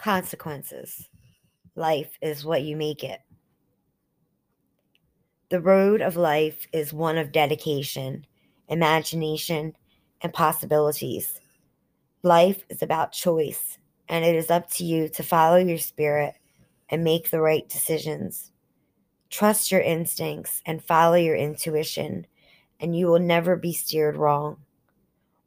consequences. 0.00 1.08
Life 1.76 2.18
is 2.22 2.44
what 2.44 2.62
you 2.62 2.76
make 2.76 3.04
it. 3.04 3.20
The 5.50 5.60
road 5.60 6.00
of 6.00 6.16
life 6.16 6.66
is 6.72 6.92
one 6.92 7.18
of 7.18 7.32
dedication, 7.32 8.24
imagination, 8.68 9.74
and 10.22 10.32
possibilities. 10.32 11.40
Life 12.22 12.64
is 12.68 12.82
about 12.82 13.12
choice, 13.12 13.78
and 14.08 14.24
it 14.24 14.34
is 14.34 14.50
up 14.50 14.70
to 14.72 14.84
you 14.84 15.08
to 15.10 15.22
follow 15.22 15.56
your 15.56 15.78
spirit 15.78 16.34
and 16.88 17.04
make 17.04 17.30
the 17.30 17.40
right 17.40 17.68
decisions. 17.68 18.52
Trust 19.28 19.70
your 19.70 19.80
instincts 19.80 20.62
and 20.66 20.82
follow 20.82 21.16
your 21.16 21.36
intuition, 21.36 22.26
and 22.80 22.96
you 22.96 23.06
will 23.06 23.20
never 23.20 23.54
be 23.54 23.72
steered 23.72 24.16
wrong. 24.16 24.56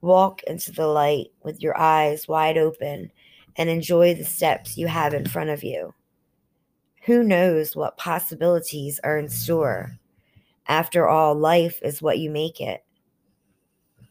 Walk 0.00 0.42
into 0.44 0.72
the 0.72 0.86
light 0.86 1.32
with 1.42 1.60
your 1.60 1.78
eyes 1.78 2.28
wide 2.28 2.56
open 2.56 3.10
and 3.58 3.68
enjoy 3.68 4.14
the 4.14 4.24
steps 4.24 4.78
you 4.78 4.86
have 4.86 5.12
in 5.12 5.26
front 5.26 5.50
of 5.50 5.64
you. 5.64 5.92
Who 7.04 7.24
knows 7.24 7.74
what 7.74 7.98
possibilities 7.98 9.00
are 9.02 9.18
in 9.18 9.28
store? 9.28 9.98
After 10.66 11.08
all, 11.08 11.34
life 11.34 11.80
is 11.82 12.00
what 12.00 12.18
you 12.18 12.30
make 12.30 12.60
it. 12.60 12.84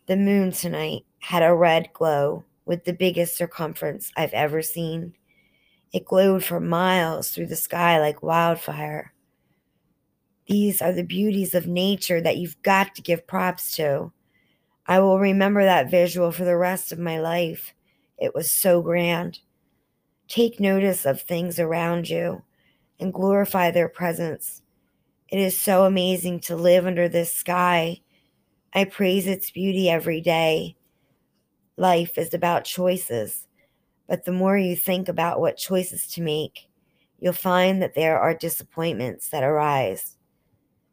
The 0.07 0.17
moon 0.17 0.51
tonight 0.51 1.05
had 1.19 1.43
a 1.43 1.53
red 1.53 1.89
glow 1.93 2.43
with 2.65 2.83
the 2.83 2.93
biggest 2.93 3.37
circumference 3.37 4.11
I've 4.17 4.33
ever 4.33 4.61
seen. 4.61 5.13
It 5.93 6.05
glowed 6.05 6.43
for 6.43 6.59
miles 6.59 7.29
through 7.29 7.47
the 7.47 7.55
sky 7.55 7.99
like 7.99 8.21
wildfire. 8.21 9.13
These 10.47 10.81
are 10.81 10.93
the 10.93 11.03
beauties 11.03 11.53
of 11.55 11.67
nature 11.67 12.21
that 12.21 12.37
you've 12.37 12.61
got 12.63 12.95
to 12.95 13.01
give 13.01 13.27
props 13.27 13.75
to. 13.75 14.11
I 14.85 14.99
will 14.99 15.19
remember 15.19 15.63
that 15.63 15.91
visual 15.91 16.31
for 16.31 16.45
the 16.45 16.57
rest 16.57 16.91
of 16.91 16.99
my 16.99 17.19
life. 17.19 17.73
It 18.17 18.33
was 18.33 18.49
so 18.49 18.81
grand. 18.81 19.39
Take 20.27 20.59
notice 20.59 21.05
of 21.05 21.21
things 21.21 21.59
around 21.59 22.09
you 22.09 22.43
and 22.99 23.13
glorify 23.13 23.71
their 23.71 23.89
presence. 23.89 24.61
It 25.29 25.39
is 25.39 25.59
so 25.59 25.85
amazing 25.85 26.39
to 26.41 26.55
live 26.55 26.85
under 26.85 27.07
this 27.07 27.33
sky. 27.33 28.01
I 28.73 28.85
praise 28.85 29.27
its 29.27 29.51
beauty 29.51 29.89
every 29.89 30.21
day. 30.21 30.75
Life 31.77 32.17
is 32.17 32.33
about 32.33 32.63
choices, 32.63 33.47
but 34.07 34.25
the 34.25 34.31
more 34.31 34.57
you 34.57 34.75
think 34.75 35.07
about 35.07 35.39
what 35.39 35.57
choices 35.57 36.07
to 36.13 36.21
make, 36.21 36.67
you'll 37.19 37.33
find 37.33 37.81
that 37.81 37.93
there 37.93 38.19
are 38.19 38.33
disappointments 38.33 39.29
that 39.29 39.43
arise. 39.43 40.17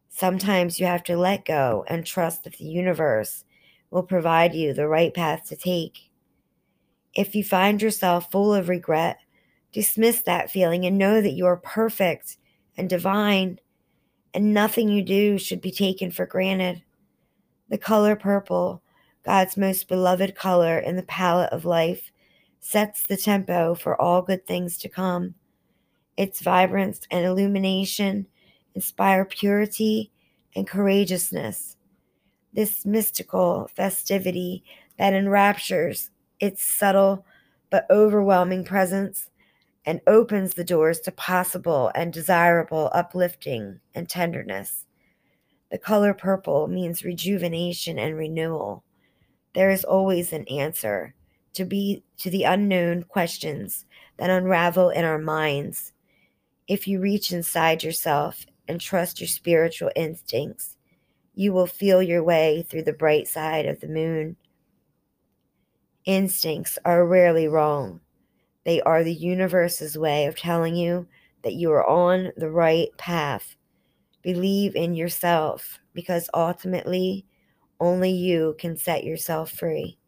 Sometimes 0.09 0.79
you 0.79 0.87
have 0.87 1.03
to 1.05 1.17
let 1.17 1.45
go 1.45 1.85
and 1.89 2.05
trust 2.05 2.45
that 2.45 2.59
the 2.59 2.65
universe 2.65 3.45
will 3.91 4.03
provide 4.03 4.55
you 4.55 4.73
the 4.73 4.89
right 4.89 5.13
path 5.13 5.47
to 5.49 5.57
take. 5.57 6.11
If 7.15 7.35
you 7.35 7.45
find 7.45 7.81
yourself 7.81 8.31
full 8.31 8.55
of 8.55 8.69
regret, 8.69 9.19
dismiss 9.73 10.23
that 10.23 10.51
feeling 10.51 10.85
and 10.85 10.99
know 10.99 11.21
that 11.21 11.33
you 11.33 11.47
are 11.47 11.57
perfect 11.57 12.37
and 12.77 12.89
divine, 12.89 13.61
and 14.33 14.53
nothing 14.53 14.89
you 14.89 15.03
do 15.03 15.39
should 15.39 15.61
be 15.61 15.71
taken 15.71 16.11
for 16.11 16.27
granted. 16.27 16.83
The 17.69 17.79
color 17.79 18.17
purple, 18.17 18.83
God's 19.25 19.57
most 19.57 19.89
beloved 19.89 20.35
color 20.35 20.79
in 20.79 20.97
the 20.97 21.03
palette 21.05 21.53
of 21.53 21.65
life, 21.65 22.11
sets 22.61 23.03
the 23.03 23.17
tempo 23.17 23.75
for 23.75 24.01
all 24.01 24.23
good 24.23 24.47
things 24.47 24.77
to 24.79 24.89
come. 24.89 25.35
Its 26.17 26.41
vibrance 26.41 27.03
and 27.11 27.25
illumination 27.25 28.27
inspire 28.75 29.25
purity 29.25 30.11
and 30.57 30.67
courageousness 30.67 31.77
this 32.55 32.87
mystical 32.87 33.69
festivity 33.75 34.65
that 34.99 35.13
enraptures 35.13 36.11
its 36.45 36.63
subtle 36.63 37.25
but 37.71 37.87
overwhelming 37.91 38.65
presence 38.65 39.31
and 39.87 40.01
opens 40.07 40.55
the 40.55 40.65
doors 40.65 41.01
to 41.01 41.11
possible 41.11 41.91
and 41.95 42.13
desirable 42.13 42.91
uplifting 42.93 43.81
and 43.95 44.09
tenderness. 44.09 44.85
The 45.71 45.79
color 45.79 46.13
purple 46.13 46.69
means 46.69 47.03
rejuvenation 47.03 47.99
and 47.99 48.15
renewal. 48.17 48.85
There 49.55 49.71
is 49.71 49.85
always 49.85 50.33
an 50.33 50.47
answer 50.49 51.15
to 51.55 51.65
be 51.65 52.05
to 52.19 52.29
the 52.29 52.45
unknown 52.45 53.05
questions 53.05 53.87
that 54.19 54.31
unravel 54.31 54.91
in 54.91 55.05
our 55.05 55.19
minds. 55.19 55.93
If 56.69 56.87
you 56.87 57.01
reach 57.01 57.33
inside 57.33 57.83
yourself 57.83 58.45
and 58.69 58.81
trust 58.81 59.21
your 59.21 59.29
spiritual 59.29 59.91
instincts, 59.97 60.77
you 61.35 61.53
will 61.53 61.67
feel 61.67 62.03
your 62.03 62.23
way 62.23 62.67
through 62.69 62.83
the 62.83 62.93
bright 62.93 63.29
side 63.29 63.67
of 63.67 63.81
the 63.81 63.89
moon. 63.89 64.37
Instincts 66.07 66.79
are 66.85 67.07
rarely 67.07 67.49
wrong. 67.49 68.01
They 68.65 68.81
are 68.83 69.05
the 69.05 69.15
universe's 69.15 69.97
way 69.97 70.27
of 70.27 70.37
telling 70.37 70.77
you 70.77 71.07
that 71.43 71.55
you 71.55 71.71
are 71.73 71.87
on 71.87 72.33
the 72.37 72.51
right 72.51 72.89
path. 72.97 73.57
Believe 74.23 74.75
in 74.77 74.95
yourself 74.95 75.81
because 75.95 76.29
ultimately 76.35 77.27
only 77.81 78.11
you 78.11 78.55
can 78.59 78.77
set 78.77 79.05
yourself 79.05 79.51
free. 79.51 79.99